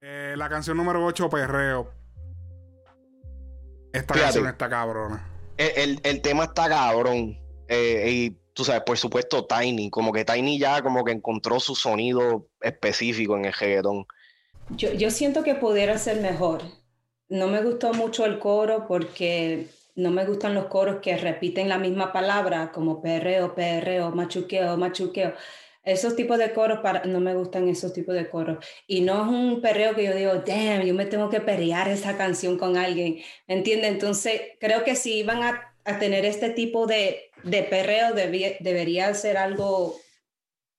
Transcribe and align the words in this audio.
Eh, 0.00 0.34
la 0.36 0.48
canción 0.48 0.76
número 0.76 1.04
8, 1.04 1.28
Perreo. 1.28 1.90
Esta 3.92 4.14
Fíjate. 4.14 4.20
canción 4.32 4.46
está 4.48 4.68
cabrona. 4.68 5.26
El, 5.56 5.70
el- 5.76 6.00
el 6.04 6.22
tema 6.22 6.44
está 6.44 6.68
cabrón. 6.68 7.38
eh, 7.72 8.10
y 8.10 8.30
tú 8.52 8.64
sabes, 8.64 8.82
por 8.82 8.98
supuesto, 8.98 9.46
Tiny. 9.46 9.90
Como 9.90 10.12
que 10.12 10.24
Tiny 10.24 10.58
ya 10.58 10.82
como 10.82 11.04
que 11.04 11.12
encontró 11.12 11.60
su 11.60 11.74
sonido 11.76 12.48
específico 12.60 13.36
en 13.36 13.44
el 13.44 13.52
reggaetón. 13.52 14.06
Yo, 14.70 14.92
yo 14.92 15.10
siento 15.10 15.42
que 15.44 15.54
pudiera 15.54 15.96
ser 15.98 16.20
mejor. 16.20 16.62
No 17.28 17.46
me 17.46 17.62
gustó 17.62 17.92
mucho 17.92 18.24
el 18.26 18.38
coro 18.40 18.86
porque 18.88 19.68
no 19.94 20.10
me 20.10 20.24
gustan 20.24 20.54
los 20.54 20.66
coros 20.66 20.96
que 21.00 21.16
repiten 21.16 21.68
la 21.68 21.78
misma 21.78 22.12
palabra, 22.12 22.72
como 22.72 23.00
perreo, 23.00 23.54
perreo, 23.54 24.10
machuqueo, 24.10 24.76
machuqueo. 24.76 25.34
Esos 25.82 26.14
tipos 26.14 26.36
de 26.38 26.52
coros, 26.52 26.80
para, 26.80 27.04
no 27.04 27.20
me 27.20 27.34
gustan 27.34 27.68
esos 27.68 27.92
tipos 27.94 28.14
de 28.14 28.28
coros. 28.28 28.64
Y 28.86 29.00
no 29.00 29.22
es 29.24 29.28
un 29.30 29.60
perreo 29.62 29.94
que 29.94 30.04
yo 30.04 30.14
digo, 30.14 30.34
damn, 30.46 30.82
yo 30.82 30.92
me 30.94 31.06
tengo 31.06 31.30
que 31.30 31.40
perrear 31.40 31.88
esa 31.88 32.16
canción 32.18 32.58
con 32.58 32.76
alguien. 32.76 33.18
¿Me 33.48 33.54
entiendes? 33.54 33.90
Entonces, 33.90 34.42
creo 34.60 34.84
que 34.84 34.94
si 34.94 35.14
iban 35.20 35.42
a, 35.42 35.72
a 35.84 35.98
tener 35.98 36.24
este 36.26 36.50
tipo 36.50 36.86
de, 36.86 37.30
de 37.44 37.62
perreo, 37.62 38.12
debía- 38.12 38.56
debería 38.60 39.12
ser 39.14 39.38
algo 39.38 39.96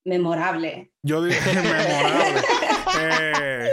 memorable. 0.05 0.91
Yo 1.04 1.23
digo 1.23 1.35
memorable. 1.54 2.41
Eh, 2.99 3.70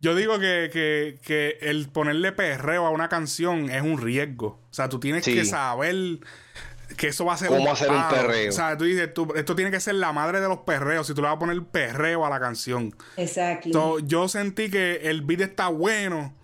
yo 0.00 0.14
digo 0.16 0.38
que, 0.40 0.68
que- 0.72 1.18
que 1.24 1.58
el 1.62 1.88
ponerle 1.90 2.32
perreo 2.32 2.86
a 2.86 2.90
una 2.90 3.08
canción 3.08 3.70
es 3.70 3.82
un 3.82 4.00
riesgo. 4.00 4.60
O 4.70 4.74
sea, 4.74 4.88
tú 4.88 4.98
tienes 4.98 5.24
Sí. 5.24 5.34
que 5.34 5.44
saber 5.44 5.94
que 6.96 7.08
eso 7.08 7.24
va 7.24 7.34
a 7.34 7.36
ser 7.36 7.48
¿Cómo 7.48 7.62
un 7.62 7.68
hacer 7.68 7.90
un 7.90 8.08
perreo? 8.08 8.48
O 8.48 8.52
sea, 8.52 8.76
tú 8.76 8.84
dices, 8.84 9.12
tú- 9.14 9.32
esto 9.34 9.54
tiene 9.56 9.70
que 9.70 9.80
ser 9.80 9.94
la 9.96 10.12
madre 10.12 10.40
de 10.40 10.48
los 10.48 10.58
perreos. 10.58 11.06
Si 11.06 11.14
tú 11.14 11.22
le 11.22 11.28
vas 11.28 11.36
a 11.36 11.38
poner 11.38 11.62
perreo 11.64 12.24
a 12.26 12.30
la 12.30 12.40
canción. 12.40 12.94
Exacto. 13.16 13.70
So, 13.72 13.98
yo 14.00 14.28
sentí 14.28 14.70
que 14.70 14.96
el 15.10 15.22
beat 15.22 15.40
está 15.40 15.68
bueno, 15.68 16.34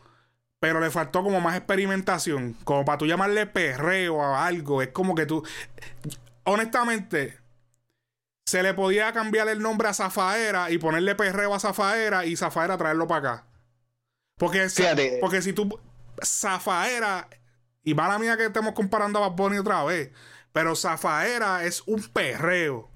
pero 0.61 0.81
le 0.81 0.91
faltó 0.91 1.23
como 1.23 1.41
más 1.41 1.57
experimentación. 1.57 2.55
Como 2.65 2.85
para 2.85 2.99
tú 2.99 3.07
llamarle 3.07 3.47
perreo 3.47 4.23
a 4.23 4.47
algo. 4.47 4.83
Es 4.83 4.89
como 4.89 5.15
que 5.15 5.27
tú. 5.27 5.45
Honestamente, 6.45 7.39
se 8.47 8.63
le 8.63 8.73
podía 8.75 9.13
cambiar 9.13 9.49
el 9.49 9.61
nombre 9.61 9.89
a 9.89 9.95
Zafaera 9.95 10.71
y 10.71 10.79
ponerle 10.79 11.15
perreo 11.15 11.55
a 11.55 11.61
Zafaera 11.61 12.25
y 12.25 12.37
Zafaera 12.37 12.79
traerlo 12.79 13.07
para 13.07 13.33
acá. 13.33 13.45
Porque, 14.39 14.69
Fíjate. 14.69 15.19
porque 15.21 15.43
si 15.43 15.53
tú. 15.53 15.79
Zafaera. 16.25 17.29
Y 17.85 17.95
mala 17.95 18.19
mía 18.19 18.37
que 18.37 18.47
estemos 18.47 18.75
comparando 18.75 19.19
a 19.23 19.29
Bad 19.29 19.37
Bunny 19.37 19.59
otra 19.59 19.83
vez. 19.85 20.11
Pero 20.59 20.75
Zafaera 20.75 21.63
es 21.65 21.85
un 21.87 22.03
perreo. 22.03 22.91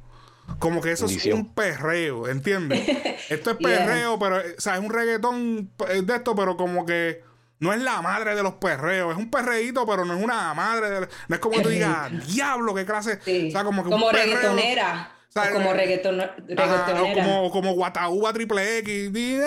Como 0.58 0.80
que 0.80 0.90
eso 0.90 1.06
es 1.06 1.24
un 1.26 1.54
perreo, 1.54 2.26
¿entiendes? 2.26 2.80
Esto 3.30 3.52
es 3.52 3.58
Yeah. 3.58 3.86
perreo, 3.86 4.18
pero, 4.18 4.38
o 4.38 4.60
sea, 4.60 4.74
es 4.74 4.80
un 4.80 4.90
reggaetón 4.90 5.70
de 5.78 6.14
esto, 6.16 6.34
pero 6.34 6.56
como 6.56 6.84
que 6.84 7.22
no 7.60 7.72
es 7.72 7.80
la 7.80 8.02
madre 8.02 8.34
de 8.34 8.42
los 8.42 8.54
perreos. 8.54 9.12
Es 9.12 9.16
un 9.18 9.30
perreíto, 9.30 9.86
pero 9.86 10.04
no 10.04 10.14
es 10.18 10.24
una 10.24 10.52
madre. 10.54 10.90
de- 10.90 11.08
no 11.28 11.34
es 11.36 11.38
como 11.40 11.54
que 11.56 11.62
tú 11.62 11.68
digas, 11.68 12.10
diablo, 12.26 12.74
qué 12.74 12.84
clase. 12.84 13.20
Sí. 13.24 13.46
O 13.48 13.52
sea, 13.52 13.62
como 13.62 13.82
que 13.84 13.88
un 13.90 13.92
como 14.00 14.10
perreo- 14.10 14.24
reggaetonera. 14.24 15.12
O 15.34 15.40
sea, 15.42 15.50
o 15.50 15.54
como 15.54 15.72
eh, 15.72 16.02
reggaeton- 16.02 16.20
Ajá, 16.20 16.34
o 16.44 16.94
reggaetonera. 16.94 17.24
como, 17.26 17.50
como 17.50 17.72
Guataúba 17.74 18.32
triple 18.34 18.78
X. 18.80 19.12
Di, 19.12 19.38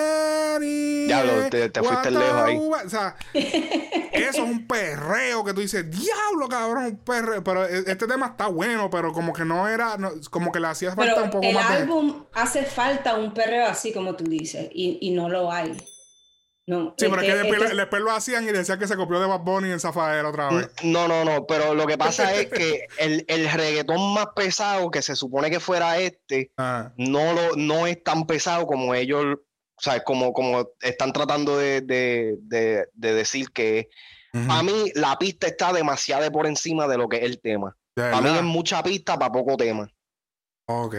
di, 0.59 1.05
Diablo, 1.05 1.49
te- 1.51 1.69
te 1.69 1.83
fuiste 1.83 2.09
lejos 2.09 2.41
ahí. 2.41 2.55
Guataúba. 2.55 2.81
O 2.85 2.89
sea, 2.89 3.15
eso 3.33 4.29
es 4.43 4.49
un 4.49 4.65
perreo 4.65 5.43
que 5.43 5.53
tú 5.53 5.61
dices, 5.61 5.85
diablo, 5.91 6.47
cabrón, 6.49 6.85
un 6.85 6.97
perreo. 6.97 7.43
Pero 7.43 7.65
eh, 7.65 7.83
este 7.85 8.07
tema 8.07 8.27
está 8.27 8.47
bueno, 8.47 8.89
pero 8.89 9.13
como 9.13 9.31
que 9.31 9.45
no 9.45 9.67
era, 9.67 9.97
no- 9.97 10.11
como 10.31 10.51
que 10.51 10.59
le 10.59 10.67
hacía 10.67 10.95
falta 10.95 11.13
Pero 11.13 11.25
un 11.25 11.29
poco 11.29 11.45
el 11.45 11.53
más 11.53 11.69
de. 11.69 11.75
álbum 11.75 12.23
hace 12.33 12.63
falta 12.63 13.15
un 13.15 13.33
perreo 13.33 13.67
así 13.67 13.93
como 13.93 14.15
tú 14.15 14.23
dices, 14.23 14.67
y, 14.73 14.97
y 15.01 15.11
no 15.11 15.29
lo 15.29 15.51
hay. 15.51 15.77
No, 16.67 16.95
Sí, 16.97 17.05
pero 17.09 17.17
es 17.17 17.21
que 17.21 17.27
este- 17.27 17.41
después, 17.43 17.61
este- 17.63 17.75
después 17.75 18.01
lo 18.01 18.11
hacían 18.11 18.43
y 18.43 18.47
decían 18.51 18.79
que 18.79 18.87
se 18.87 18.95
copió 18.95 19.19
de 19.19 19.27
Bad 19.27 19.41
Bunny 19.41 19.69
en 19.71 19.79
Zafaera 19.79 20.27
otra 20.27 20.49
vez. 20.49 20.69
No, 20.83 21.07
no, 21.07 21.23
no, 21.23 21.45
pero 21.45 21.75
lo 21.75 21.85
que 21.85 21.95
pasa 21.97 22.33
es 22.33 22.47
que 22.47 22.87
el, 22.99 23.23
el 23.27 23.51
reggaetón 23.51 24.13
más 24.15 24.27
pesado 24.35 24.89
que 24.89 25.01
se 25.03 25.15
supone 25.15 25.51
que 25.51 25.59
fuera 25.59 25.99
este, 25.99 26.51
Ah, 26.57 26.91
no, 26.97 27.33
lo, 27.33 27.55
no 27.55 27.85
es 27.85 28.03
tan 28.03 28.25
pesado 28.25 28.65
como 28.65 28.95
ellos, 28.95 29.23
o 29.77 29.81
sea, 29.81 30.03
como, 30.03 30.33
como 30.33 30.69
están 30.81 31.13
tratando 31.13 31.55
de, 31.57 31.81
de- 31.81 32.35
de- 32.41 32.87
de 32.93 33.13
decir 33.13 33.51
que 33.51 33.79
es. 33.79 33.85
ujú. 34.33 34.47
Para 34.47 34.63
mí 34.63 34.91
la 34.95 35.17
pista 35.19 35.45
está 35.45 35.71
demasiado 35.71 36.23
de 36.23 36.31
por 36.31 36.47
encima 36.47 36.87
de 36.87 36.97
lo 36.97 37.07
que 37.07 37.17
es 37.17 37.23
el 37.23 37.39
tema. 37.41 37.77
Para 37.93 38.21
mí 38.21 38.29
es 38.35 38.43
mucha 38.43 38.81
pista 38.81 39.19
para 39.19 39.31
poco 39.31 39.55
tema. 39.55 39.87
Ok. 40.67 40.95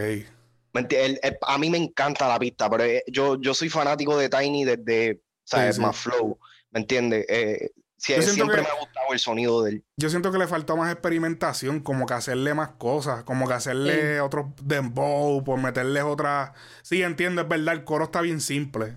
¿Me 0.73 0.83
enti- 0.83 0.97
el- 0.97 1.19
el- 1.23 1.39
a 1.43 1.59
mí 1.59 1.71
me 1.71 1.79
encanta 1.79 2.29
la 2.29 2.39
pista, 2.39 2.71
pero 2.71 2.85
eh, 2.85 3.03
yo, 3.09 3.41
yo 3.41 3.53
soy 3.53 3.69
fanático 3.69 4.17
de 4.17 4.29
Tiny 4.29 4.65
desde, 4.65 5.21
¿sabes? 5.47 5.77
Sí, 5.77 5.81
sí. 5.81 5.87
Más 5.87 5.97
flow, 5.97 6.39
¿me 6.71 6.81
entiendes? 6.81 7.25
Eh, 7.31 7.71
Yo 7.99 8.17
siento 8.17 8.33
siempre 8.33 8.57
que- 8.57 8.63
me 8.63 8.69
ha 8.69 8.79
gustado 8.79 9.07
el 9.13 9.19
sonido 9.19 9.63
del... 9.63 9.83
Yo 9.97 10.11
siento 10.11 10.31
que 10.31 10.37
le 10.39 10.47
faltó 10.47 10.77
más 10.77 10.93
experimentación, 10.93 11.81
como 11.81 12.05
que 12.05 12.13
hacerle 12.15 12.53
más 12.53 12.73
cosas, 12.73 13.25
como 13.25 13.49
que 13.49 13.55
hacerle 13.55 14.21
otros 14.21 14.47
dembow, 14.63 15.43
por 15.43 15.59
meterles 15.59 16.03
otras. 16.03 16.51
Sí, 16.83 17.03
entiendo, 17.03 17.41
es 17.41 17.49
verdad, 17.49 17.75
el 17.75 17.85
coro 17.85 18.05
está 18.05 18.21
bien 18.21 18.41
simple. 18.43 18.97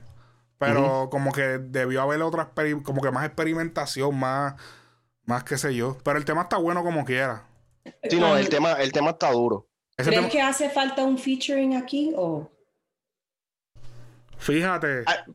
Pero 0.57 1.07
como 1.09 1.31
que 1.31 1.41
debió 1.59 2.01
haber 2.01 2.21
otra 2.21 2.51
como 2.83 3.01
que 3.01 3.11
más 3.11 3.25
experimentación, 3.25 4.13
más, 4.19 4.55
más 5.23 5.45
qué 5.45 5.57
sé 5.57 5.73
yo. 5.73 5.97
Pero 6.03 6.17
el 6.17 6.25
tema 6.25 6.41
está 6.41 6.57
bueno 6.57 6.83
como 6.83 7.05
quiera. 7.05 7.45
Sí, 8.09 8.19
no, 8.19 8.35
el 8.35 8.49
tema, 8.49 8.73
el 8.73 8.91
tema 8.91 9.11
está 9.11 9.31
duro. 9.31 9.69
¿Crees 9.95 10.09
tema- 10.13 10.27
que 10.29 10.41
hace 10.41 10.69
falta 10.69 11.03
un 11.05 11.17
featuring 11.17 11.77
aquí? 11.77 12.13
O 12.17 12.51
fíjate, 14.37 15.03
Ah, 15.05 15.25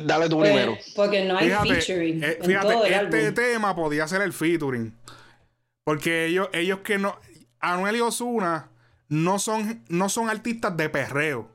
Dale 0.00 0.28
tú 0.28 0.38
Pues, 0.38 0.50
primero. 0.52 0.76
porque 0.94 1.24
no 1.24 1.36
hay 1.36 1.46
fíjate, 1.48 1.68
featuring 1.74 2.22
eh, 2.24 2.36
en 2.40 2.44
fíjate, 2.44 2.72
todo 2.72 2.84
el 2.84 2.92
este 2.92 3.18
álbum. 3.26 3.34
tema 3.34 3.76
podía 3.76 4.06
ser 4.08 4.22
el 4.22 4.32
featuring. 4.32 4.94
Porque 5.84 6.26
ellos, 6.26 6.48
ellos 6.52 6.80
que 6.80 6.98
no. 6.98 7.18
Anuel 7.60 7.96
y 7.96 8.00
Osuna 8.00 8.70
no 9.08 9.38
son, 9.38 9.84
no 9.88 10.08
son 10.08 10.28
artistas 10.30 10.76
de 10.76 10.88
perreo. 10.88 11.50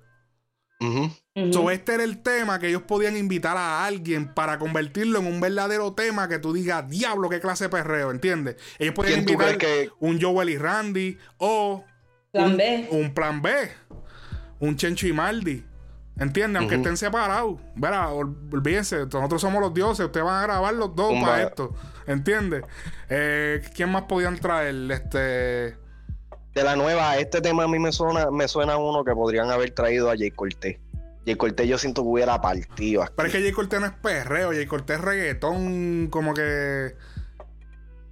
Ujú. 0.80 1.12
So, 1.54 1.70
este 1.72 1.94
era 1.94 2.04
el 2.04 2.22
tema 2.24 2.60
que 2.60 2.68
ellos 2.70 2.82
podían 2.82 3.16
invitar 3.16 3.56
a 3.56 3.86
alguien 3.86 4.34
para 4.34 4.58
convertirlo 4.58 5.20
en 5.20 5.28
un 5.28 5.40
verdadero 5.40 5.94
tema 5.94 6.28
que 6.28 6.40
tú 6.40 6.52
digas, 6.54 6.90
diablo, 6.90 7.30
qué 7.30 7.40
clase 7.40 7.66
de 7.66 7.70
perreo, 7.70 8.12
¿entiendes? 8.12 8.56
Ellos 8.80 8.94
podían 8.96 9.24
¿Quién 9.24 9.26
tú 9.28 9.34
invitar 9.34 9.58
que- 9.58 9.90
un 10.00 10.20
Joel 10.20 10.50
y 10.50 10.58
Randy 10.58 11.18
o 11.38 11.86
Plan 12.32 12.52
un, 12.52 12.58
B. 12.58 12.88
un 12.92 13.14
plan 13.14 13.42
B, 13.42 13.54
un 14.60 14.76
Chencho 14.76 15.08
y 15.08 15.14
Maldi, 15.14 15.64
¿entiendes? 16.22 16.62
Aunque 16.62 16.76
estén 16.76 16.96
separados, 16.96 17.60
verá, 17.76 18.10
ol- 18.10 18.38
olvídense, 18.54 19.00
nosotros 19.00 19.42
somos 19.42 19.60
los 19.60 19.74
dioses, 19.74 20.06
ustedes 20.06 20.26
van 20.26 20.42
a 20.42 20.44
grabar 20.44 20.74
los 20.74 20.96
dos 20.96 21.14
para 21.22 21.44
esto, 21.44 21.74
¿entiendes? 22.08 22.64
Eh, 23.10 23.62
¿Quién 23.76 23.92
más 23.92 24.04
podían 24.04 24.38
traer? 24.38 24.92
Este... 24.92 25.78
De 26.54 26.64
la 26.64 26.76
nueva, 26.76 27.18
este 27.18 27.40
tema 27.40 27.64
a 27.64 27.68
mí 27.70 27.80
me 27.80 27.94
suena, 27.94 28.30
me 28.30 28.46
suena 28.46 28.76
uno 28.76 29.06
que 29.06 29.14
podrían 29.14 29.50
haber 29.50 29.72
traído 29.72 30.12
a 30.12 30.18
Jay 30.18 30.32
Cortés. 30.32 30.80
Jay 31.26 31.36
Cortés 31.36 31.66
yo 31.66 31.78
siento 31.78 32.02
que 32.02 32.10
hubiera 32.10 32.42
partido 32.42 33.04
aquí. 33.04 33.14
Pero 33.16 33.28
es 33.28 33.34
que 33.34 33.42
Jay 33.42 33.52
Cortés 33.54 33.80
no 33.80 33.86
es 33.86 33.94
perreo, 33.94 34.50
Jay 34.50 34.66
Cortés 34.66 34.98
es 34.98 35.02
reggaetón, 35.02 36.08
como 36.10 36.34
que... 36.34 36.94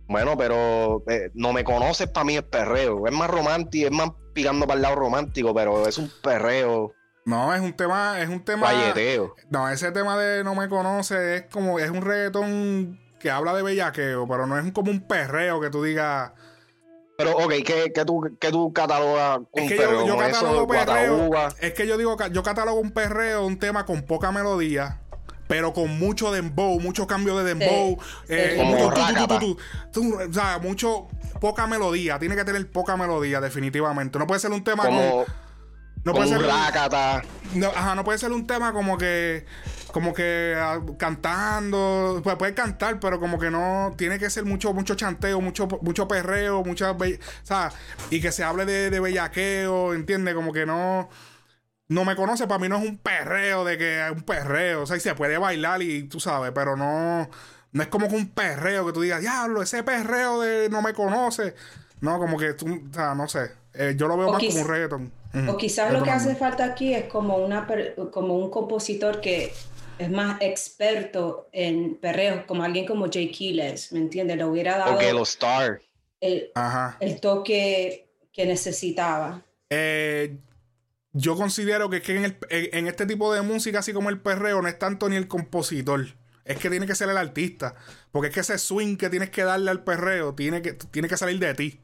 Bueno, 0.07 0.37
pero 0.37 1.03
eh, 1.07 1.31
no 1.33 1.51
me 1.51 1.65
conoces, 1.65 2.07
para 2.07 2.23
mí 2.23 2.37
es 2.37 2.43
perreo. 2.43 3.05
Es 3.05 3.13
más 3.13 3.29
romántico, 3.29 3.87
es 3.87 3.91
más 3.91 4.09
picando 4.33 4.65
para 4.65 4.77
el 4.77 4.81
lado 4.83 4.95
romántico, 4.95 5.53
pero 5.53 5.85
es 5.85 5.97
un 5.97 6.09
perreo, 6.23 6.93
No, 7.25 7.53
es 7.53 7.61
un 7.61 7.73
tema, 7.73 8.19
es 8.21 8.29
un 8.29 8.43
tema. 8.43 8.71
valleteo. 8.73 9.35
No, 9.49 9.69
ese 9.69 9.91
tema 9.91 10.17
de 10.17 10.43
no 10.43 10.55
me 10.55 10.67
conoce 10.69 11.35
es 11.37 11.43
como, 11.51 11.77
es 11.79 11.89
un 11.89 12.01
reggaetón 12.01 12.99
que 13.19 13.29
habla 13.29 13.53
de 13.53 13.61
bellaqueo, 13.61 14.27
pero 14.27 14.47
no 14.47 14.57
es 14.57 14.71
como 14.71 14.89
un 14.91 15.01
perreo 15.01 15.59
que 15.61 15.69
tú 15.69 15.83
digas. 15.83 16.31
Pero, 17.17 17.31
ok, 17.35 17.51
¿qué, 17.65 17.91
qué 17.93 18.05
tú, 18.05 18.37
qué 18.39 18.49
tú 18.49 18.71
catalogas 18.71 19.39
un 19.39 19.47
Es 19.53 19.69
que 19.69 19.75
perreo? 19.75 20.01
yo, 20.01 20.07
yo 20.07 20.13
¿Como 20.15 20.23
eso, 20.23 20.67
catalogo 20.67 20.67
perreo. 20.67 21.47
Es 21.59 21.73
que 21.73 21.85
yo 21.85 21.97
digo, 21.97 22.17
yo 22.31 22.43
catalogo 22.43 22.79
un 22.79 22.91
perreo, 22.91 23.45
un 23.45 23.59
tema 23.59 23.85
con 23.85 24.03
poca 24.03 24.31
melodía. 24.31 25.01
Pero 25.47 25.73
con 25.73 25.97
mucho 25.99 26.31
dembow, 26.31 26.79
mucho 26.79 27.07
cambio 27.07 27.35
de 27.37 27.43
dembow, 27.55 27.97
Sí, 28.27 28.33
eh, 28.35 28.49
sí. 28.51 28.57
Como 28.57 28.71
mucho 28.71 28.83
tu, 28.83 28.89
tu, 28.89 28.95
tu, 28.95 29.01
rácata. 29.01 29.39
tu, 29.39 29.57
tu, 29.91 30.11
tu, 30.11 30.29
o 30.29 30.33
sea, 30.33 30.59
mucho 30.59 31.07
poca 31.41 31.65
melodía, 31.67 32.19
tiene 32.19 32.35
que 32.35 32.45
tener 32.45 32.71
poca 32.71 32.95
melodía 32.95 33.41
definitivamente. 33.41 34.19
No 34.19 34.27
puede 34.27 34.39
ser 34.39 34.51
un 34.51 34.63
tema 34.63 34.85
Como, 34.85 35.25
con, 35.25 35.33
no 36.03 36.13
puede 36.13 36.31
un 36.31 36.37
ser 36.39 36.47
rácata. 36.47 37.21
No, 37.53 37.67
ajá, 37.67 37.95
no 37.95 38.03
puede 38.03 38.17
ser 38.17 38.31
un 38.31 38.45
tema 38.47 38.73
como 38.73 38.97
que. 38.97 39.45
Como 39.91 40.13
que 40.13 40.55
ah, 40.57 40.79
cantando. 40.97 42.21
Pues 42.23 42.35
puede 42.35 42.53
cantar, 42.53 42.99
pero 42.99 43.19
como 43.19 43.39
que 43.39 43.49
no. 43.49 43.93
Tiene 43.97 44.19
que 44.19 44.29
ser 44.29 44.45
mucho, 44.45 44.73
mucho 44.73 44.95
chanteo, 44.95 45.41
mucho, 45.41 45.67
mucho 45.81 46.07
perreo, 46.07 46.63
mucha. 46.63 46.93
be- 46.93 47.19
O 47.43 47.45
sea, 47.45 47.71
y 48.09 48.21
que 48.21 48.31
se 48.31 48.43
hable 48.43 48.65
de, 48.65 48.89
de 48.89 48.99
bellaqueo, 48.99 49.93
¿entiendes? 49.93 50.35
Como 50.35 50.53
que 50.53 50.65
no. 50.65 51.09
No 51.87 52.05
me 52.05 52.15
conoce, 52.15 52.45
para 52.45 52.59
mí 52.59 52.69
no 52.69 52.77
es 52.77 52.87
un 52.87 52.99
perreo 52.99 53.65
de 53.65 53.77
que 53.79 54.05
es 54.05 54.11
un 54.11 54.21
perreo. 54.21 54.83
O 54.83 54.85
sea, 54.85 54.95
y 54.97 54.99
se 54.99 55.15
puede 55.15 55.39
bailar 55.39 55.81
y 55.81 56.03
tú 56.03 56.19
sabes, 56.19 56.51
pero 56.53 56.75
no. 56.75 57.27
No 57.71 57.83
es 57.83 57.89
como 57.89 58.07
que 58.07 58.15
un 58.15 58.29
perreo 58.29 58.85
que 58.85 58.93
tú 58.93 59.01
digas, 59.01 59.21
diablo, 59.21 59.61
ese 59.61 59.81
perreo 59.83 60.39
de 60.39 60.69
no 60.69 60.81
me 60.83 60.93
conoce. 60.93 61.55
No, 62.01 62.17
como 62.19 62.37
que 62.37 62.53
tú, 62.53 62.67
o 62.89 62.93
sea, 62.93 63.15
no 63.15 63.27
sé. 63.27 63.51
Eh, 63.73 63.95
yo 63.97 64.07
lo 64.07 64.17
veo 64.17 64.27
O 64.29 64.33
más 64.33 64.41
quiz- 64.41 64.51
como 64.51 64.61
un 64.65 64.67
reggaeton. 64.69 65.11
O 65.47 65.57
quizás 65.57 65.93
lo 65.93 66.01
que 66.03 66.09
hace 66.09 66.35
falta 66.35 66.65
aquí 66.65 66.93
es 66.93 67.05
como, 67.05 67.37
una, 67.37 67.67
como 68.11 68.35
un 68.37 68.49
compositor 68.49 69.21
que 69.21 69.53
es 69.99 70.09
más 70.09 70.41
experto 70.41 71.49
en 71.51 71.95
perreos, 71.95 72.45
como 72.45 72.63
alguien 72.63 72.85
como 72.87 73.07
Jay 73.11 73.29
Quiles, 73.31 73.91
¿me 73.91 73.99
entiendes? 73.99 74.37
Le 74.37 74.45
hubiera 74.45 74.77
dado 74.77 74.95
Ok, 74.95 75.03
los 75.13 75.29
Star. 75.29 75.81
el, 76.21 76.49
Ajá. 76.55 76.97
el 76.99 77.19
toque 77.19 78.09
que 78.31 78.45
necesitaba. 78.45 79.43
Eh, 79.69 80.37
yo 81.13 81.35
considero 81.35 81.89
que, 81.89 81.97
es 81.97 82.03
que 82.03 82.15
en, 82.15 82.25
el- 82.25 82.37
en- 82.49 82.69
en 82.77 82.87
este 82.87 83.05
tipo 83.05 83.33
de 83.33 83.41
música, 83.41 83.79
así 83.79 83.93
como 83.93 84.09
el 84.09 84.19
perreo, 84.21 84.61
no 84.61 84.67
es 84.67 84.79
tanto 84.79 85.09
ni 85.09 85.15
el 85.15 85.27
compositor. 85.27 86.07
Es 86.45 86.57
que 86.57 86.69
tiene 86.69 86.87
que 86.87 86.95
ser 86.95 87.09
el 87.09 87.17
artista. 87.17 87.75
Porque 88.11 88.29
es 88.29 88.33
que 88.33 88.39
ese 88.39 88.57
swing 88.57 88.95
que 88.97 89.09
tienes 89.09 89.29
que 89.29 89.43
darle 89.43 89.69
al 89.69 89.83
perreo 89.83 90.33
tiene 90.33 90.61
que, 90.63 90.73
tiene 90.73 91.07
que 91.07 91.17
salir 91.17 91.37
de 91.39 91.53
ti. 91.53 91.79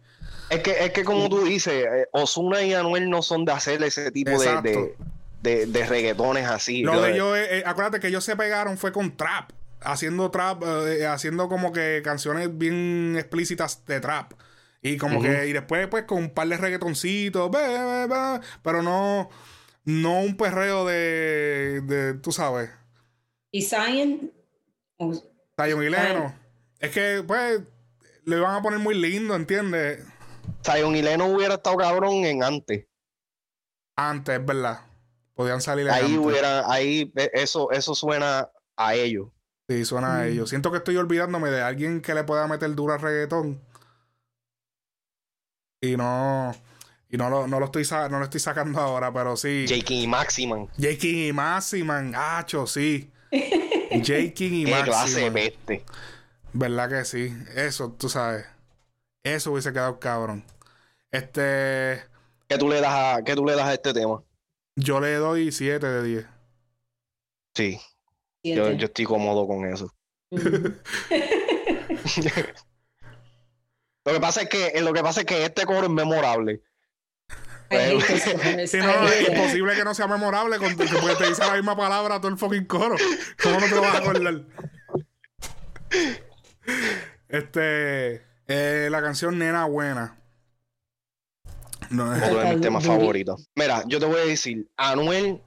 Es 0.49 0.59
que, 0.61 0.71
es 0.85 0.91
que 0.91 1.03
como 1.03 1.27
tú 1.29 1.43
dices, 1.43 1.85
eh, 1.85 2.07
Ozuna 2.11 2.61
y 2.63 2.73
Anuel 2.73 3.09
no 3.09 3.21
son 3.21 3.45
de 3.45 3.51
hacer 3.51 3.81
ese 3.83 4.11
tipo 4.11 4.29
de, 4.31 4.35
Exacto. 4.37 4.69
de, 4.69 4.95
de- 5.41 5.65
de 5.65 5.85
reggaetones 5.85 6.45
así. 6.47 6.81
Lo 6.83 6.93
Yo- 6.95 7.01
de 7.01 7.13
ellos, 7.13 7.37
eh, 7.37 7.57
eh, 7.59 7.63
acuérdate 7.65 7.99
que 7.99 8.07
ellos 8.07 8.23
se 8.23 8.35
pegaron 8.35 8.77
fue 8.77 8.91
con 8.91 9.15
trap. 9.17 9.51
Haciendo 9.81 10.31
trap, 10.31 10.63
eh, 10.87 11.05
haciendo 11.05 11.47
como 11.49 11.71
que 11.71 12.01
canciones 12.03 12.55
bien 12.57 13.15
explícitas 13.17 13.85
de 13.85 13.99
trap. 13.99 14.33
Y 14.81 14.97
como 14.97 15.19
que, 15.21 15.47
y 15.47 15.53
después, 15.53 15.87
pues, 15.87 16.03
con 16.03 16.19
un 16.19 16.29
par 16.29 16.47
de 16.47 16.57
reggaetoncitos, 16.57 17.49
pero 18.61 18.83
no, 18.83 19.29
no 19.83 20.19
un 20.21 20.37
perreo 20.37 20.85
de, 20.85 21.81
de 21.85 22.13
tú 22.15 22.31
sabes, 22.31 22.69
Y 23.51 23.63
Zion, 23.63 24.31
Zion 25.59 25.83
y 25.83 25.89
Leno. 25.89 26.35
Es 26.79 26.91
que, 26.91 27.23
pues, 27.25 27.61
le 28.25 28.35
van 28.39 28.55
a 28.55 28.61
poner 28.61 28.79
muy 28.79 28.93
lindo, 28.95 29.35
¿entiendes? 29.35 30.03
Zion 30.65 30.95
y 30.95 31.01
Leno 31.01 31.25
hubiera 31.27 31.55
estado 31.55 31.77
cabrón 31.77 32.25
en 32.25 32.43
antes. 32.43 32.85
Antes, 33.95 34.39
es 34.39 34.45
verdad. 34.45 34.81
Podían 35.35 35.61
salir 35.61 35.89
Ahí 35.89 36.05
antes. 36.05 36.17
hubiera, 36.17 36.71
ahí 36.71 37.11
eh, 37.15 37.29
eso, 37.33 37.71
eso 37.71 37.93
suena 37.93 38.49
a 38.75 38.95
ellos. 38.95 39.27
Sí, 39.69 39.85
suena 39.85 40.17
a 40.17 40.27
ellos. 40.27 40.49
Siento 40.49 40.71
que 40.71 40.77
estoy 40.77 40.97
olvidándome 40.97 41.49
de 41.49 41.61
alguien 41.61 42.01
que 42.01 42.13
le 42.13 42.23
pueda 42.23 42.47
meter 42.47 42.73
duro 42.75 42.93
al 42.93 43.01
reggaetón. 43.01 43.61
Y 45.81 45.97
no. 45.97 46.55
Y 47.09 47.17
no 47.17 47.29
lo, 47.29 47.47
no 47.47 47.59
lo 47.59 47.65
estoy 47.65 47.85
no 48.09 48.19
lo 48.19 48.23
estoy 48.23 48.39
sacando 48.39 48.79
ahora, 48.79 49.13
pero 49.13 49.37
sí. 49.37 49.65
J. 49.67 49.81
King 49.85 50.01
y 50.03 50.07
Maximan. 50.07 50.67
J. 50.77 50.97
King 50.99 51.29
y 51.29 51.33
Maximan. 51.33 52.13
Hacho, 52.15 52.65
sí. 52.67 53.11
J. 53.31 54.33
King 54.33 54.51
y 54.51 54.65
Qué 54.65 54.81
clase 54.83 55.19
de 55.21 55.31
Maximan. 55.31 55.81
¿Verdad 56.53 56.89
que 56.89 57.05
sí? 57.05 57.35
Eso, 57.55 57.91
tú 57.91 58.09
sabes. 58.09 58.45
Eso 59.23 59.51
hubiese 59.51 59.73
quedado 59.73 59.99
cabrón. 59.99 60.43
Este. 61.15 62.03
¿Qué 62.47 62.57
tú 62.57 62.69
le 62.69 62.81
das 62.81 62.93
a, 62.93 63.23
qué 63.23 63.35
tú 63.35 63.45
le 63.45 63.55
das 63.55 63.67
a 63.67 63.73
este 63.73 63.93
tema? 63.93 64.23
Yo 64.75 64.99
le 64.99 65.13
doy 65.15 65.51
7 65.51 65.85
de 65.85 66.03
10. 66.03 66.25
Sí, 67.55 67.79
yo, 68.43 68.71
yo 68.73 68.85
estoy 68.85 69.05
cómodo 69.05 69.47
con 69.47 69.65
eso. 69.65 69.91
Mm. 70.31 70.37
Lo 74.05 74.13
que 74.13 74.19
pasa 74.19 74.43
es 74.43 74.49
que, 74.49 74.67
eh, 74.67 74.81
lo 74.81 74.93
que 74.93 75.01
pasa 75.01 75.21
es 75.21 75.25
que 75.25 75.43
este 75.43 75.65
coro 75.65 75.87
es 75.87 75.89
memorable. 75.89 76.61
No, 77.71 77.77
es 77.77 78.73
imposible 79.27 79.75
que 79.75 79.83
no 79.83 79.95
sea 79.95 80.05
memorable 80.05 80.59
con, 80.59 80.77
porque 80.77 81.15
te 81.17 81.29
dice 81.29 81.41
la 81.41 81.55
misma 81.55 81.75
palabra 81.75 82.21
todo 82.21 82.31
el 82.31 82.37
fucking 82.37 82.65
coro. 82.65 82.95
¿Cómo 83.41 83.59
no 83.59 83.65
te 83.65 83.73
lo 83.73 83.81
vas 83.81 83.95
a 83.95 83.97
acordar? 83.97 84.45
Este. 87.27 88.21
eh, 88.47 88.87
la 88.91 89.01
canción 89.01 89.39
Nena 89.39 89.65
Buena. 89.65 90.15
No, 91.89 92.15
es- 92.15 92.23
Otro 92.23 92.39
de 92.39 92.45
mis 92.53 92.61
temas 92.61 92.85
favoritos. 92.85 93.47
Mira, 93.55 93.83
yo 93.87 93.99
te 93.99 94.05
voy 94.05 94.19
a 94.21 94.25
decir, 94.25 94.69
Anuel, 94.77 95.41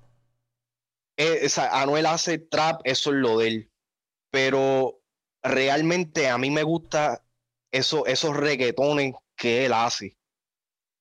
eh, 1.17 1.49
Anuel 1.73 2.06
hace 2.06 2.38
trap, 2.38 2.81
eso 2.85 3.11
es 3.11 3.17
lo 3.17 3.38
de 3.38 3.49
él. 3.49 3.70
Pero 4.31 5.00
realmente 5.43 6.29
a 6.29 6.38
mí 6.38 6.50
me 6.50 6.62
gusta 6.62 7.25
eso, 7.73 8.06
esos 8.06 8.37
reggaetones 8.37 9.14
que 9.37 9.64
él 9.67 9.73
hace. 9.73 10.17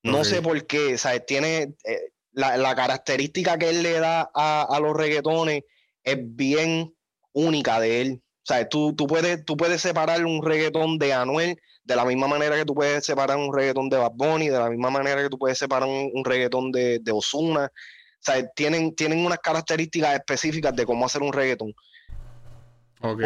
No 0.03 0.23
sé 0.23 0.41
por 0.41 0.65
qué, 0.67 0.93
o 0.93 0.97
sea, 0.97 1.19
tiene 1.19 1.73
eh, 1.83 2.11
la, 2.31 2.55
la 2.55 2.75
característica 2.75 3.57
que 3.57 3.69
él 3.69 3.83
le 3.83 3.99
da 3.99 4.29
a, 4.33 4.61
a 4.69 4.79
los 4.79 4.95
reggaetones 4.95 5.63
es 6.03 6.17
bien 6.21 6.95
única 7.33 7.79
de 7.79 8.01
él. 8.01 8.21
O 8.23 8.45
sea, 8.47 8.69
tú, 8.69 8.93
tú, 8.95 9.05
puedes, 9.07 9.43
tú 9.43 9.57
puedes 9.57 9.81
separar 9.81 10.25
un 10.25 10.45
reggaetón 10.45 10.97
de 10.97 11.11
Anuel 11.13 11.59
de 11.87 11.95
la 11.95 12.03
misma 12.03 12.27
manera 12.27 12.57
que 12.57 12.65
tú 12.65 12.75
puedes 12.75 13.05
separar 13.05 13.37
un 13.37 13.53
reggaetón 13.53 13.87
de 13.89 13.97
Bad 13.97 14.11
Bunny, 14.13 14.49
de 14.49 14.59
la 14.59 14.69
misma 14.69 14.89
manera 14.89 15.23
que 15.23 15.29
tú 15.29 15.39
puedes 15.39 15.57
separar 15.57 15.87
un, 15.87 16.11
un 16.13 16.25
reggaetón 16.25 16.69
de, 16.71 16.99
de 16.99 17.11
Ozuna. 17.13 17.71
O 17.71 18.19
sea, 18.19 18.45
tienen, 18.49 18.93
tienen 18.93 19.25
unas 19.25 19.39
características 19.39 20.15
específicas 20.15 20.75
de 20.75 20.85
cómo 20.85 21.05
hacer 21.05 21.21
un 21.21 21.31
reggaetón. 21.31 21.73
ok. 23.01 23.21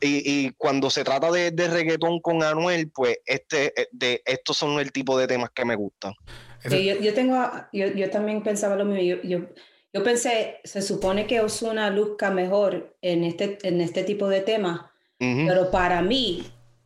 Y, 0.00 0.22
y 0.46 0.50
cuando 0.52 0.90
se 0.90 1.02
trata 1.02 1.32
de, 1.32 1.50
de 1.50 1.66
reggaetón 1.66 2.20
con 2.20 2.44
Anuel, 2.44 2.88
pues 2.94 3.18
este, 3.26 3.80
eh, 3.80 3.88
de, 3.90 4.22
estos 4.24 4.56
son 4.56 4.78
el 4.78 4.92
tipo 4.92 5.18
de 5.18 5.26
temas 5.26 5.50
que 5.50 5.64
me 5.64 5.74
gustan. 5.74 6.14
Sí, 6.68 6.84
yo, 6.84 6.94
yo 7.00 7.12
tengo, 7.14 7.36
yo, 7.72 7.88
yo 7.88 8.10
también 8.10 8.44
pensaba 8.44 8.76
lo 8.76 8.84
mismo. 8.84 9.02
Yo, 9.02 9.16
yo, 9.24 9.46
yo 9.92 10.04
pensé, 10.04 10.60
se 10.62 10.82
supone 10.82 11.26
que 11.26 11.40
Ozuna 11.40 11.90
luzca 11.90 12.30
mejor 12.30 12.96
en 13.02 13.24
este, 13.24 13.58
en 13.64 13.80
este 13.80 14.04
tipo 14.04 14.28
de 14.28 14.40
temas, 14.40 14.82
pero 15.18 15.70
para 15.70 16.00
mí 16.02 16.44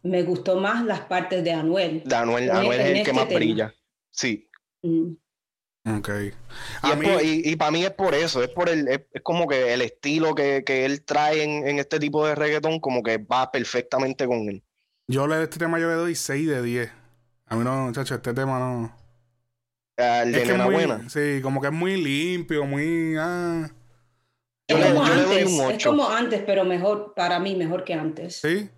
me 0.09 0.23
gustó 0.23 0.57
más 0.57 0.85
las 0.85 1.01
partes 1.03 1.43
de 1.45 1.53
Anuel. 1.53 2.03
De 2.05 2.17
Anuel, 2.17 2.45
en- 2.45 2.51
Anuel 2.57 2.81
es 2.81 2.87
en 2.87 2.87
el 2.89 2.93
que 2.95 3.01
este 3.01 3.13
más 3.13 3.29
tema. 3.29 3.39
brilla. 3.39 3.75
Sí. 4.11 4.49
Mm. 4.83 5.13
Ok. 5.99 6.09
Y, 6.11 6.97
mí, 6.97 7.07
por- 7.07 7.23
y- 7.25 7.43
y 7.45 7.57
para 7.57 7.71
mí 7.71 7.85
es 7.85 7.91
por 7.93 8.15
eso, 8.15 8.43
es 8.43 8.51
por 8.51 8.69
el, 8.69 8.89
es, 8.89 9.01
es 9.13 9.23
como 9.23 9.47
que 9.47 9.73
el 9.73 9.81
estilo 9.81 10.35
que, 10.35 10.63
que 10.65 10.85
él 10.85 11.03
trae 11.05 11.43
en, 11.43 11.67
en 11.67 11.79
este 11.79 11.99
tipo 11.99 12.27
de 12.27 12.35
reggaetón, 12.35 12.79
como 12.81 13.03
que 13.03 13.19
va 13.19 13.51
perfectamente 13.51 14.27
con 14.27 14.49
él. 14.49 14.63
yo 15.07 15.27
le 15.27 15.43
este 15.43 15.59
tema 15.59 15.79
yo 15.79 15.89
le 15.89 15.95
doy 15.95 16.15
6 16.15 16.47
de 16.49 16.63
10. 16.63 16.91
A 17.47 17.57
mí 17.57 17.65
no, 17.65 17.87
muchacho, 17.87 18.15
este 18.17 18.35
tema 18.35 18.59
no. 18.59 18.95
Ah, 19.97 20.23
El 20.23 20.33
de 20.33 20.43
Es 20.43 20.45
que 20.49 20.55
es 20.55 20.59
muy, 20.63 20.75
Buena. 20.75 21.09
sí, 21.09 21.41
como 21.43 21.61
que 21.61 21.69
es 21.69 21.73
muy 21.73 21.97
limpio, 21.97 22.65
muy. 22.67 23.17
Ah, 23.19 23.69
Yo 24.69 24.77
Es 24.77 24.85
le- 24.85 24.95
como 24.95 25.07
yo 25.07 25.15
le 25.15 25.23
doy 25.23 25.37
antes, 25.43 25.77
es 25.79 25.85
como 25.85 26.09
antes, 26.11 26.43
pero 26.45 26.65
mejor, 26.65 27.15
para 27.17 27.39
mí, 27.41 27.57
mejor 27.57 27.85
que 27.85 27.95
antes. 27.95 28.37
sí. 28.37 28.69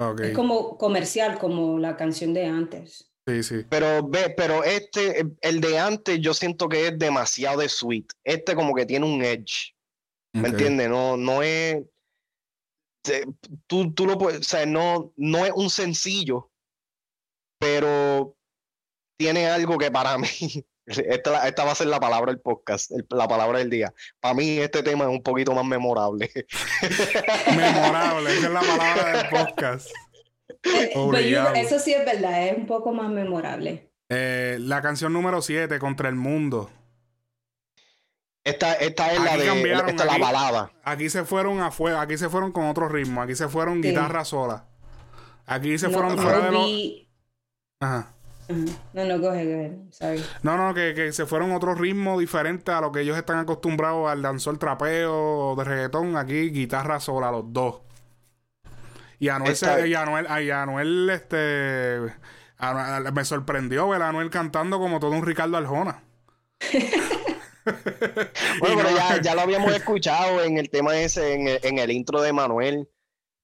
Ok. 0.00 0.20
Es 0.20 0.34
como 0.34 0.76
comercial, 0.78 1.38
como 1.38 1.78
la 1.78 1.96
canción 1.96 2.32
de 2.34 2.46
antes. 2.46 3.10
Sí, 3.28 3.42
sí. 3.42 3.66
Pero 3.68 4.08
ve, 4.08 4.32
pero 4.36 4.64
este, 4.64 5.24
el 5.42 5.60
de 5.60 5.78
antes, 5.78 6.18
yo 6.20 6.32
siento 6.34 6.68
que 6.68 6.86
es 6.88 6.98
demasiado 6.98 7.60
de 7.60 7.68
sweet. 7.68 8.06
Este 8.24 8.54
como 8.54 8.74
que 8.74 8.86
tiene 8.86 9.04
un 9.06 9.22
edge. 9.22 9.74
¿Me 10.34 10.48
entiendes? 10.48 10.88
No, 10.88 11.16
no 11.16 11.42
es. 11.42 11.82
se- 13.04 13.26
Tú, 13.66 13.92
tú 13.92 14.06
lo 14.06 14.16
puedes. 14.16 14.40
O 14.40 14.42
sea, 14.44 14.64
no, 14.64 15.12
no 15.16 15.44
es 15.44 15.52
un 15.54 15.68
sencillo. 15.70 16.50
Pero 17.60 18.36
tiene 19.18 19.46
algo 19.48 19.76
que 19.76 19.90
para 19.90 20.16
mí. 20.18 20.26
Esta, 20.86 21.46
esta 21.46 21.64
va 21.64 21.72
a 21.72 21.74
ser 21.76 21.86
la 21.86 22.00
palabra 22.00 22.32
del 22.32 22.40
podcast, 22.40 22.90
el- 22.90 23.06
la 23.10 23.28
palabra 23.28 23.58
del 23.58 23.70
día. 23.70 23.92
Para 24.18 24.34
mí, 24.34 24.58
este 24.58 24.82
tema 24.82 25.04
es 25.04 25.10
un 25.10 25.22
poquito 25.22 25.54
más 25.54 25.64
memorable. 25.64 26.30
Memorable, 27.56 28.30
esa 28.32 28.46
es 28.46 28.52
la 28.52 28.60
palabra 28.60 29.12
del 29.22 29.28
podcast. 29.28 29.88
Eh, 30.64 30.90
but 30.94 30.96
Obligado. 30.96 31.54
you- 31.54 31.60
eso 31.60 31.78
sí 31.78 31.92
es 31.92 32.04
verdad, 32.04 32.48
es 32.48 32.56
un 32.56 32.66
poco 32.66 32.92
más 32.92 33.08
memorable. 33.10 33.90
Eh, 34.08 34.56
la 34.60 34.82
canción 34.82 35.12
número 35.12 35.40
7, 35.42 35.78
Contra 35.78 36.08
el 36.08 36.16
Mundo. 36.16 36.70
Esta, 38.42 38.72
esta 38.74 39.12
es 39.12 39.20
la 39.22 39.30
Aquí 39.34 39.40
de. 39.42 39.46
cambiaron, 39.46 39.88
Esta 39.90 40.02
es 40.02 40.06
la 40.06 40.12
aquí- 40.14 40.22
balada. 40.22 40.72
Aquí 40.82 41.10
se 41.10 41.24
fueron 41.24 41.60
afuera, 41.60 42.00
aquí 42.00 42.16
se 42.18 42.28
fueron 42.28 42.52
con 42.52 42.66
otro 42.66 42.88
ritmo, 42.88 43.22
aquí 43.22 43.34
se 43.36 43.48
fueron 43.48 43.82
Sí. 43.82 43.90
guitarra 43.90 44.24
sola. 44.24 44.66
Aquí 45.46 45.78
se 45.78 45.86
No, 45.88 45.92
fueron 45.92 46.18
fuera 46.18 46.40
de 46.40 46.50
los. 46.50 46.66
vi- 46.66 47.08
Ajá. 47.80 48.14
No, 48.92 49.04
no, 49.18 49.28
ahead. 49.28 49.72
Sorry. 49.90 50.24
No, 50.42 50.56
no, 50.56 50.74
que, 50.74 50.94
que 50.94 51.12
se 51.12 51.26
fueron 51.26 51.52
otro 51.52 51.74
ritmo 51.74 52.18
diferente 52.18 52.70
a 52.72 52.80
lo 52.80 52.90
que 52.92 53.00
ellos 53.00 53.16
están 53.16 53.38
acostumbrados 53.38 54.10
al 54.10 54.22
danzar 54.22 54.56
trapeo 54.58 55.54
de 55.56 55.64
reggaetón. 55.64 56.16
Aquí 56.16 56.50
guitarra 56.50 57.00
sola, 57.00 57.30
los 57.30 57.52
dos. 57.52 57.80
Y 59.18 59.28
Anuel, 59.28 59.52
Esta- 59.52 59.76
se- 59.78 59.88
y 59.88 59.94
Anuel, 59.94 60.26
y 60.44 60.50
Anuel, 60.50 61.10
este, 61.10 61.98
Anuel- 62.58 63.12
me 63.12 63.24
sorprendió 63.24 63.88
ver 63.88 64.02
a 64.02 64.08
Anuel 64.08 64.30
cantando 64.30 64.78
como 64.78 64.98
todo 65.00 65.10
un 65.12 65.24
Ricardo 65.26 65.56
Arjona. 65.56 66.02
Bueno, 68.60 68.76
pero 68.76 68.90
ya, 68.96 69.20
ya 69.20 69.34
lo 69.34 69.42
habíamos 69.42 69.72
escuchado 69.74 70.42
en 70.42 70.56
el 70.58 70.70
tema 70.70 70.96
ese, 70.98 71.34
en 71.34 71.48
el, 71.48 71.60
en 71.62 71.78
el 71.78 71.90
intro 71.90 72.20
de 72.22 72.32
Manuel. 72.32 72.88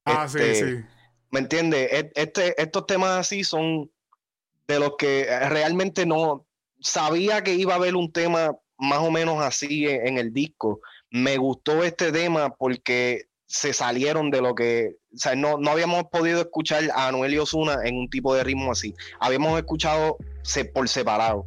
Ah, 0.05 0.25
Este, 0.27 0.55
sí, 0.55 0.65
sí. 0.79 0.85
¿Me 1.31 1.41
entiendes? 1.41 1.93
E- 1.93 2.13
Este, 2.15 2.61
estos 2.61 2.87
temas 2.87 3.11
así 3.11 3.45
son 3.45 3.91
de 4.69 4.79
los 4.79 4.97
que 4.97 5.23
eh, 5.23 5.49
realmente 5.49 6.07
no 6.07 6.47
sabía 6.81 7.43
que 7.43 7.55
iba 7.55 7.75
a 7.75 7.77
haber 7.77 7.97
un 7.97 8.13
tema 8.13 8.57
más 8.79 8.99
o 8.99 9.11
menos 9.11 9.43
así 9.43 9.87
en, 9.87 10.07
en 10.07 10.19
el 10.19 10.33
disco. 10.33 10.81
Me 11.11 11.37
gustó 11.37 11.83
este 11.85 12.13
tema 12.13 12.51
porque 12.55 13.27
se 13.47 13.73
salieron 13.73 14.31
de 14.31 14.43
lo 14.43 14.55
que, 14.55 14.97
o 15.15 15.19
sea, 15.19 15.37
no, 15.37 15.57
no 15.59 15.71
habíamos 15.71 16.05
podido 16.11 16.41
escuchar 16.41 16.83
a 16.95 17.09
Anuel 17.09 17.33
y 17.35 17.39
Ozuna 17.39 17.79
en 17.85 17.97
un 17.97 18.11
tipo 18.11 18.35
de 18.35 18.43
ritmo 18.43 18.73
así. 18.73 18.93
Habíamos 19.21 19.57
escuchado 19.57 20.17
se- 20.43 20.65
por 20.65 20.89
separado. 20.89 21.47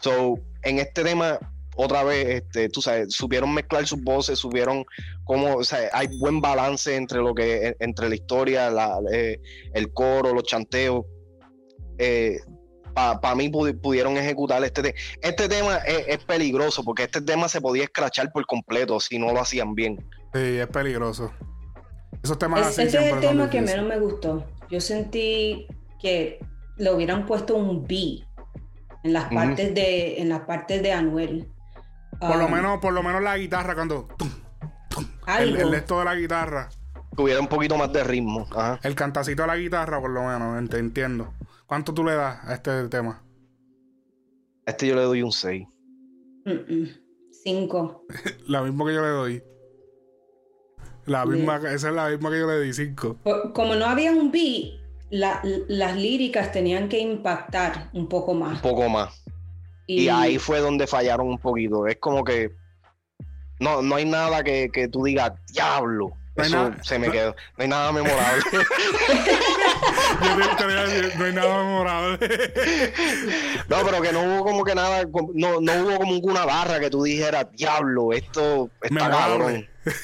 So, 0.00 0.34
en 0.62 0.80
este 0.80 1.04
tema, 1.04 1.38
otra 1.76 2.02
vez, 2.02 2.42
este, 2.42 2.68
tú 2.68 2.82
sabes, 2.82 3.14
supieron 3.14 3.54
mezclar 3.54 3.86
sus 3.86 4.02
voces, 4.02 4.38
supieron 4.40 4.84
cómo, 5.24 5.54
o 5.56 5.64
sea, 5.64 5.88
hay 5.92 6.08
buen 6.18 6.40
balance 6.40 6.94
entre 6.94 7.20
lo 7.20 7.32
que, 7.34 7.76
entre 7.78 8.08
la 8.08 8.16
historia, 8.16 8.68
la, 8.70 8.98
eh, 9.12 9.40
el 9.72 9.92
coro, 9.92 10.34
los 10.34 10.42
chanteos. 10.44 11.04
Eh, 11.98 12.38
Para 12.96 13.34
mí 13.34 13.50
pudieron 13.50 14.16
ejecutar 14.16 14.64
este 14.64 14.82
tema. 14.82 14.98
Este 15.20 15.48
tema 15.50 15.76
es, 15.76 16.24
peligroso 16.24 16.82
porque 16.82 17.02
este 17.02 17.20
tema 17.20 17.46
se 17.46 17.60
podía 17.60 17.84
escrachar 17.84 18.32
por 18.32 18.46
completo 18.46 19.00
si 19.00 19.18
no 19.18 19.34
lo 19.34 19.40
hacían 19.40 19.74
bien. 19.74 20.02
Sí, 20.32 20.40
es 20.40 20.66
peligroso. 20.68 21.30
Esos 22.22 22.38
temas 22.38 22.70
es, 22.70 22.78
Ese 22.78 23.06
es 23.06 23.12
el 23.12 23.20
tema 23.20 23.50
que 23.50 23.60
menos 23.60 23.86
me 23.86 23.98
gustó. 23.98 24.46
Yo 24.70 24.80
sentí 24.80 25.66
que 26.00 26.40
le 26.78 26.90
hubieran 26.90 27.26
puesto 27.26 27.54
un 27.54 27.86
B 27.86 28.24
en 29.04 29.12
las 29.12 29.26
partes 29.26 29.74
de 29.74 30.18
en 30.22 30.30
las 30.30 30.40
partes 30.40 30.82
de 30.82 30.92
Anuel. 30.92 31.48
Por 32.18 32.38
lo 32.38 32.46
um, 32.46 32.52
menos, 32.52 32.78
por 32.80 32.94
lo 32.94 33.02
menos 33.02 33.22
la 33.22 33.36
guitarra 33.36 33.74
cuando 33.74 34.08
el, 35.38 35.54
el 35.54 35.74
esto 35.74 35.98
de 35.98 36.04
la 36.06 36.14
guitarra. 36.14 36.70
Tuviera 37.14 37.40
un 37.40 37.48
poquito 37.48 37.76
más 37.76 37.92
de 37.92 38.04
ritmo. 38.04 38.46
El 38.82 38.94
cantacito 38.94 39.42
de 39.42 39.48
la 39.48 39.56
guitarra, 39.56 40.00
por 40.00 40.10
lo 40.10 40.22
menos, 40.22 40.74
entiendo. 40.74 41.34
¿Cuánto 41.66 41.92
tú 41.92 42.04
le 42.04 42.14
das 42.14 42.44
a 42.44 42.54
este 42.54 42.88
tema? 42.88 43.22
A 44.66 44.70
este 44.70 44.86
yo 44.86 44.94
le 44.94 45.02
doy 45.02 45.22
un 45.22 45.32
6. 45.32 45.66
5. 47.44 48.06
la 48.46 48.62
misma 48.62 48.86
que 48.86 48.94
yo 48.94 49.02
le 49.02 49.08
doy. 49.08 49.42
La 51.06 51.24
misma, 51.26 51.56
esa 51.56 51.88
es 51.88 51.94
la 51.94 52.08
misma 52.08 52.30
que 52.30 52.38
yo 52.38 52.46
le 52.46 52.60
di 52.60 52.72
5. 52.72 53.18
Como 53.52 53.74
no 53.74 53.86
había 53.86 54.12
un 54.12 54.30
beat, 54.30 54.80
las 55.10 55.96
líricas 55.96 56.52
tenían 56.52 56.88
que 56.88 56.98
impactar 56.98 57.90
un 57.92 58.08
poco 58.08 58.34
más. 58.34 58.54
Un 58.56 58.62
poco 58.62 58.88
más. 58.88 59.24
Y, 59.88 60.08
ahí 60.08 60.38
fue 60.38 60.60
donde 60.60 60.86
fallaron 60.86 61.28
un 61.28 61.38
poquito. 61.38 61.86
Es 61.86 61.96
como 61.98 62.24
que 62.24 62.52
no, 63.60 63.82
no 63.82 63.94
hay 63.96 64.04
nada 64.04 64.42
que, 64.42 64.68
que 64.72 64.88
tú 64.88 65.04
digas, 65.04 65.32
diablo. 65.52 66.12
Eso 66.36 66.72
se 66.82 66.98
me 66.98 67.10
quedó. 67.10 67.34
No 67.56 67.62
hay 67.62 67.68
nada 67.68 67.92
memorable. 67.92 68.42
no 71.18 71.24
hay 71.24 71.32
nada 71.32 71.62
memorable. 71.62 72.18
no, 73.68 73.76
pero 73.84 74.02
que 74.02 74.12
no 74.12 74.22
hubo 74.22 74.44
como 74.44 74.64
que 74.64 74.74
nada, 74.74 75.04
no, 75.34 75.60
no 75.60 75.72
hubo 75.82 75.98
como 75.98 76.16
una 76.18 76.44
barra 76.44 76.80
que 76.80 76.90
tú 76.90 77.02
dijeras, 77.02 77.46
diablo, 77.52 78.12
esto 78.12 78.70
está 78.82 79.10
cabrón. 79.10 79.68
Pues, 79.82 79.96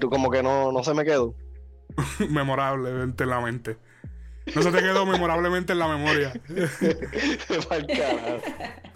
tú 0.00 0.10
como 0.10 0.30
que 0.30 0.42
no, 0.42 0.72
no 0.72 0.82
se 0.82 0.94
me 0.94 1.04
quedó. 1.04 1.34
Memorablemente 2.30 3.24
en 3.24 3.30
la 3.30 3.40
mente. 3.40 3.76
No 4.54 4.62
se 4.62 4.70
te 4.70 4.78
quedó 4.78 5.06
memorablemente 5.06 5.72
en 5.72 5.78
la 5.78 5.88
memoria. 5.88 6.32